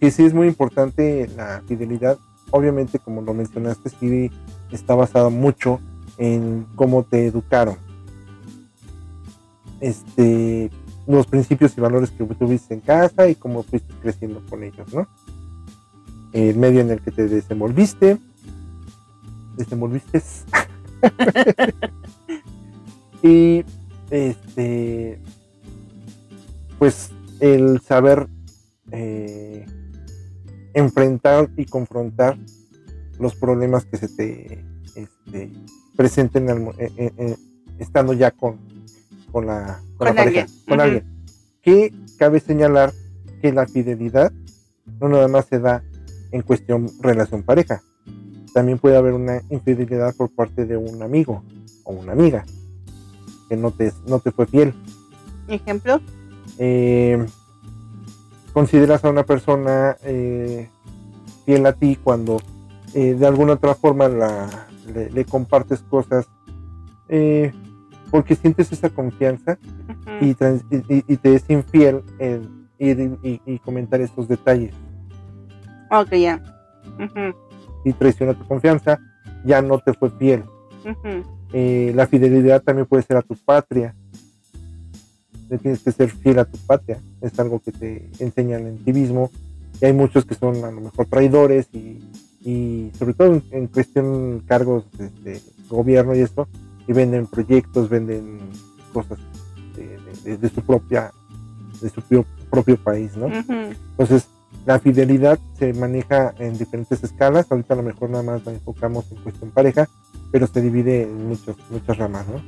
[0.00, 2.18] que sí es muy importante la fidelidad.
[2.50, 4.30] Obviamente, como lo mencionaste, sí
[4.70, 5.80] está basado mucho
[6.18, 7.76] en cómo te educaron.
[9.80, 10.70] Este,
[11.06, 15.06] los principios y valores que tuviste en casa y cómo fuiste creciendo con ellos, ¿no?
[16.32, 18.18] El medio en el que te desenvolviste.
[19.56, 20.22] Desenvolviste.
[23.22, 23.64] y
[24.10, 25.20] este
[26.78, 28.28] pues el saber
[28.90, 29.66] eh,
[30.76, 32.36] enfrentar y confrontar
[33.18, 34.64] los problemas que se te
[34.94, 35.50] este,
[35.96, 37.36] presenten al eh, eh, eh,
[37.78, 38.58] estando ya con,
[39.32, 40.46] con la, con la pareja, alguien.
[40.68, 41.04] con alguien.
[41.62, 42.92] Que cabe señalar
[43.40, 44.30] que la fidelidad
[45.00, 45.82] no nada más se da
[46.30, 47.82] en cuestión relación pareja,
[48.52, 51.42] también puede haber una infidelidad por parte de un amigo
[51.84, 52.44] o una amiga
[53.48, 54.74] que no te, no te fue fiel.
[55.48, 56.00] Ejemplo.
[56.58, 57.24] Eh,
[58.56, 60.70] consideras a una persona eh,
[61.44, 62.38] fiel a ti cuando
[62.94, 64.48] eh, de alguna otra forma la,
[65.12, 66.26] le, compartes cosas
[68.10, 69.58] porque sientes esa confianza
[70.22, 74.74] y, te es infiel en ir y, comentar estos detalles.
[75.90, 76.42] Ok, ya.
[77.84, 78.98] Y traiciona tu confianza,
[79.44, 80.44] ya no te fue fiel.
[81.52, 83.94] la fidelidad también puede ser a tu patria
[85.58, 86.98] tienes que ser fiel a tu patria.
[87.20, 89.30] Es algo que te enseñan en civismo.
[89.80, 94.84] Y hay muchos que son a lo mejor traidores y, sobre todo en, cuestión cargos
[95.22, 96.46] de, gobierno y esto,
[96.86, 98.38] y venden proyectos, venden
[98.92, 99.18] cosas
[100.24, 101.10] de, su propia,
[101.82, 102.00] de su
[102.48, 103.26] propio, país, ¿no?
[103.26, 104.28] Entonces,
[104.64, 107.46] la fidelidad se maneja en diferentes escalas.
[107.50, 109.88] Ahorita a lo mejor nada más la enfocamos en cuestión pareja,
[110.32, 112.42] pero se divide en muchos, muchas ramas, ¿no?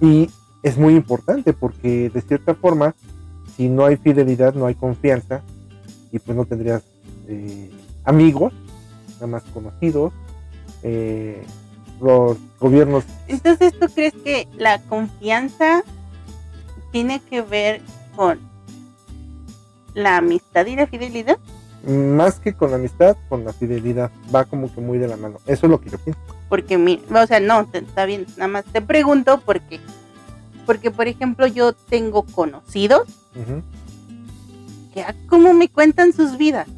[0.00, 0.30] Y
[0.62, 2.94] es muy importante porque de cierta forma,
[3.56, 5.42] si no hay fidelidad, no hay confianza
[6.12, 6.82] y pues no tendrías
[7.28, 7.70] eh,
[8.04, 8.52] amigos,
[9.14, 10.12] nada más conocidos,
[10.82, 11.42] eh,
[12.00, 13.04] los gobiernos.
[13.28, 15.82] Entonces, ¿tú crees que la confianza
[16.92, 17.80] tiene que ver
[18.16, 18.38] con
[19.94, 21.38] la amistad y la fidelidad?
[21.86, 24.10] Más que con la amistad, con la fidelidad.
[24.34, 25.38] Va como que muy de la mano.
[25.46, 26.20] Eso es lo que yo pienso.
[26.48, 28.26] Porque, o sea, no, está bien.
[28.36, 29.80] Nada más te pregunto porque
[30.70, 33.02] porque, por ejemplo, yo tengo conocidos
[34.94, 36.68] que a cómo me cuentan sus vidas.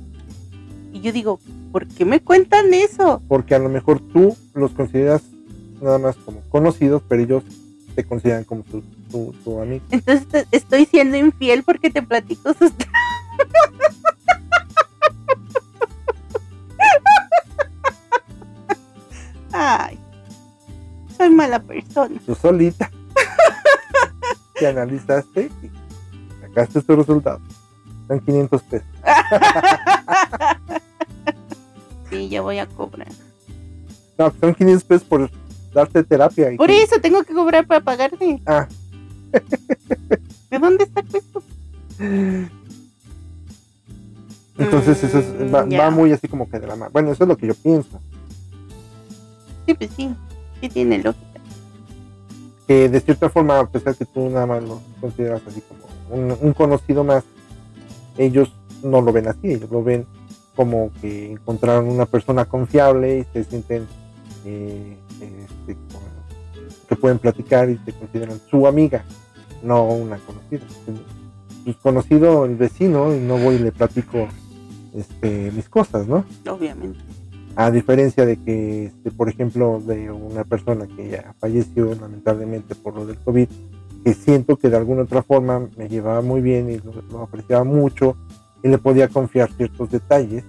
[0.95, 1.39] Y yo digo,
[1.73, 3.21] ¿por qué me cuentan eso?
[3.29, 5.21] Porque a lo mejor tú los consideras
[5.83, 7.43] nada más como conocidos, pero ellos
[7.95, 8.83] te consideran como tu,
[9.45, 9.85] tu, amigo.
[9.91, 12.73] Entonces estoy siendo infiel porque te platico sus...
[19.53, 19.99] Ay,
[21.15, 22.19] soy mala persona.
[22.25, 22.91] Tú solita
[24.65, 25.71] analizaste y
[26.41, 27.41] sacaste tu resultado.
[28.09, 28.89] Son 500 pesos.
[32.11, 33.09] sí, ya voy a cobrar.
[34.19, 35.31] No, son 500 pesos por
[35.73, 36.51] darte terapia.
[36.57, 38.41] por eso tengo que cobrar para pagarte.
[38.47, 38.69] Ah.
[40.51, 41.43] ¿De dónde está esto?
[44.59, 46.91] Entonces eso va, mm, va, muy así como que de la mano.
[46.93, 48.01] Bueno, eso es lo que yo pienso.
[49.67, 50.15] Sí, pues sí,
[50.61, 51.32] sí tiene lógica
[52.89, 57.05] de cierta forma, a pesar que tú nada más lo consideras así como un, conocido
[57.05, 57.25] más,
[58.19, 58.53] ellos
[58.83, 60.07] no lo ven así, ellos lo ven
[60.55, 63.87] como que encontraron una persona confiable y se sienten
[64.45, 65.77] eh, este,
[66.89, 69.05] que pueden platicar y se consideran su amiga,
[69.63, 70.67] no una conocida.
[71.65, 74.29] Pues conocido el vecino y no voy y le platico
[74.95, 76.25] este, mis cosas, ¿no?
[76.49, 76.99] Obviamente.
[77.55, 82.95] A diferencia de que, este, por ejemplo, de una persona que ya falleció lamentablemente por
[82.95, 83.49] lo del COVID,
[84.05, 88.17] que siento que de alguna otra forma me llevaba muy bien y lo, apreciaba mucho
[88.63, 90.45] y le podía confiar ciertos detalles.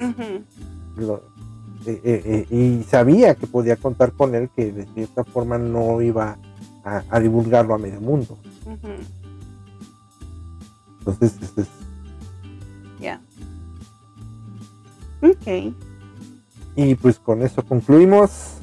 [1.85, 6.01] Eh, eh, eh, y sabía que podía contar con él, que de cierta forma no
[6.01, 6.37] iba
[6.85, 8.37] a, divulgarlo a medio mundo.
[10.99, 11.67] Entonces, es.
[13.01, 13.21] Ya.
[15.21, 15.73] Ok.
[16.75, 18.57] Y pues con eso concluimos.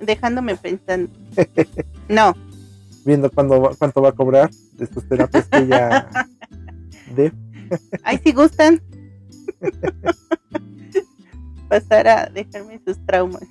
[0.00, 1.12] Dejándome pensando.
[2.08, 2.34] no.
[3.04, 6.08] Viendo cuándo, cuánto va a cobrar de sus terapias que ella
[7.14, 7.32] de.
[8.02, 8.82] Ay, si gustan.
[11.68, 13.42] Pasar a dejarme sus traumas.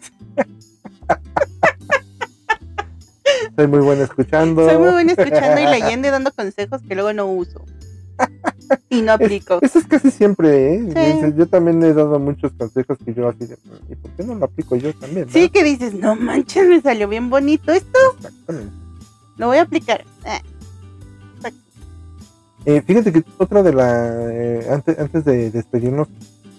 [3.55, 4.67] Soy muy buena escuchando.
[4.67, 7.63] Soy muy buena escuchando y leyendo y dando consejos que luego no uso.
[8.89, 9.59] Y no aplico.
[9.61, 11.33] eso es casi siempre, ¿eh?
[11.37, 13.57] Yo también he dado muchos consejos que yo así de,
[13.89, 15.29] ¿y por qué no lo aplico yo también?
[15.29, 17.99] Sí, que dices, no manches, me salió bien bonito esto.
[18.17, 18.73] Exactamente.
[19.37, 20.05] Lo voy a aplicar.
[20.25, 20.41] Ah.
[22.65, 26.07] Eh, fíjate que otra de la, eh, antes, antes de despedirnos,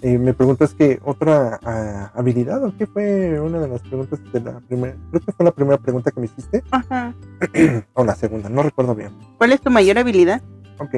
[0.02, 4.40] eh, me preguntas que otra ah, habilidad o qué fue una de las preguntas de
[4.40, 6.62] la primera, creo que fue la primera pregunta que me hiciste.
[6.70, 7.14] Ajá.
[7.94, 9.12] o la segunda, no recuerdo bien.
[9.38, 10.42] ¿Cuál es tu mayor habilidad?
[10.78, 10.96] Ok.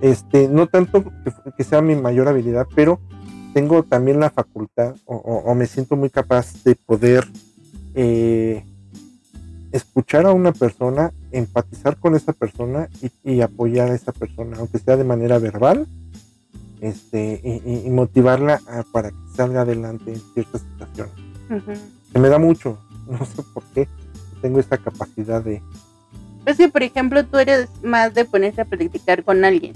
[0.00, 1.04] Este, no tanto
[1.56, 3.00] que, sea mi mayor habilidad, pero
[3.52, 7.26] tengo también la facultad o, me siento muy capaz de poder
[7.94, 8.64] eh,
[9.72, 12.88] escuchar a una persona, empatizar con esa persona
[13.24, 15.86] y, apoyar a esa persona, aunque sea de manera verbal,
[16.80, 18.60] este, y, motivarla
[18.92, 21.14] para que salga adelante en ciertas situaciones.
[22.12, 23.88] Se me da mucho, no sé por qué,
[24.40, 25.62] tengo esa capacidad de,
[26.46, 29.74] es que, por ejemplo, tú eres más de ponerse a platicar con alguien.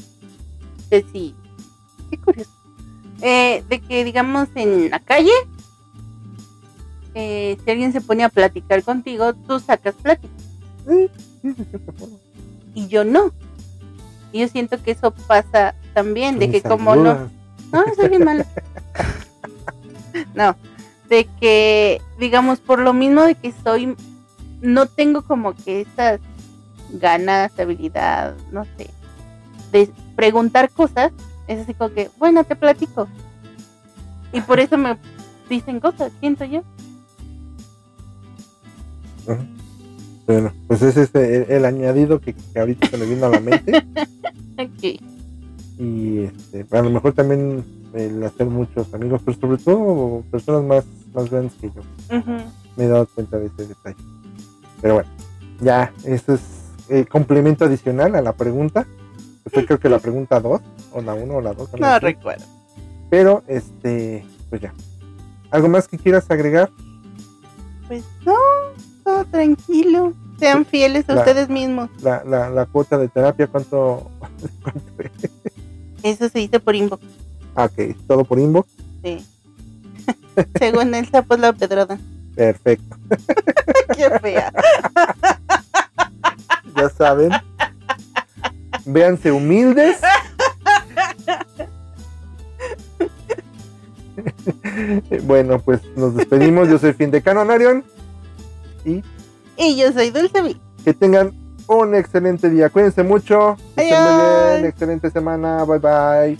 [0.91, 1.35] De sí.
[2.11, 2.51] Qué curioso.
[3.21, 5.33] Eh, de que, digamos, en la calle,
[7.15, 10.33] eh, si alguien se pone a platicar contigo, tú sacas plática.
[12.75, 13.33] Y yo no.
[14.33, 17.31] Y yo siento que eso pasa también, de que como no...
[17.73, 18.47] No, soy bien mala.
[20.35, 20.57] no,
[21.09, 23.97] de que, digamos, por lo mismo de que soy,
[24.61, 26.21] no tengo como que estas
[26.95, 28.91] ganas, habilidad, no sé,
[29.73, 31.13] de preguntar cosas,
[31.47, 33.09] es así como que, bueno, te platico.
[34.33, 34.97] Y por eso me
[35.49, 36.63] dicen cosas, siento yo.
[39.29, 39.45] Ajá.
[40.27, 43.41] Bueno, pues ese es el, el añadido que, que ahorita se me vino a la
[43.41, 43.85] mente.
[44.57, 45.01] Ok.
[45.81, 50.85] y este, a lo mejor también el hacer muchos amigos, pero sobre todo personas más,
[51.13, 51.83] más grandes que yo.
[52.77, 53.97] Me he dado cuenta de ese detalle.
[54.81, 55.11] Pero bueno,
[55.61, 56.41] ya, eso es
[56.89, 58.87] eh, complemento adicional a la pregunta.
[59.45, 60.61] que Fue creo que la pregunta 2,
[60.93, 61.71] o la 1 o la 2.
[61.81, 62.45] No recuerdo.
[63.11, 64.73] Pero, este, pues ya.
[65.51, 66.71] ¿Algo más que quieras agregar?
[67.87, 68.35] Pues no,
[69.05, 70.15] todo tranquilo.
[70.39, 71.91] Sean fieles a La- ustedes mismos.
[72.03, 74.11] La, la, la cuota de terapia, ¿cuánto?
[74.63, 75.31] cuánto es?
[76.03, 77.03] Eso se dice por inbox.
[77.55, 78.69] Ah, ok, todo por inbox.
[79.05, 79.25] Sí.
[80.59, 81.99] Según el sapo es la pedrada.
[82.35, 82.97] Perfecto.
[83.97, 84.53] Qué fea.
[86.77, 87.31] Ya saben.
[88.85, 89.99] Véanse humildes.
[95.23, 96.69] bueno, pues nos despedimos.
[96.69, 97.85] Yo soy Fin de Canonarion.
[98.85, 99.03] Y
[99.57, 101.33] Y yo soy Dulce que tengan
[101.67, 102.69] un excelente día.
[102.69, 103.57] Cuídense mucho.
[103.75, 104.67] Que estén muy bien.
[104.67, 105.65] Excelente semana.
[105.65, 106.39] Bye bye.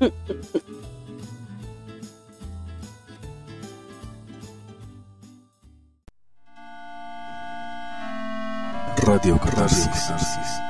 [9.08, 10.67] Radio Catarsis.